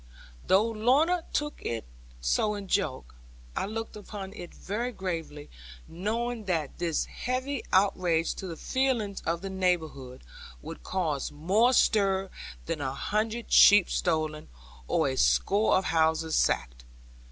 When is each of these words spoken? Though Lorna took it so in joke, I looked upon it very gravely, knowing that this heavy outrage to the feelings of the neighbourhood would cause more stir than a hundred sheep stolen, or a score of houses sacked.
Though 0.47 0.65
Lorna 0.65 1.25
took 1.31 1.61
it 1.61 1.85
so 2.19 2.55
in 2.55 2.67
joke, 2.67 3.13
I 3.55 3.67
looked 3.67 3.95
upon 3.95 4.33
it 4.33 4.51
very 4.51 4.91
gravely, 4.91 5.47
knowing 5.87 6.45
that 6.45 6.79
this 6.79 7.05
heavy 7.05 7.61
outrage 7.71 8.33
to 8.37 8.47
the 8.47 8.57
feelings 8.57 9.21
of 9.27 9.41
the 9.43 9.49
neighbourhood 9.51 10.23
would 10.59 10.81
cause 10.81 11.31
more 11.31 11.71
stir 11.71 12.31
than 12.65 12.81
a 12.81 12.95
hundred 12.95 13.51
sheep 13.53 13.91
stolen, 13.91 14.49
or 14.87 15.07
a 15.07 15.15
score 15.17 15.77
of 15.77 15.85
houses 15.85 16.33
sacked. 16.35 16.83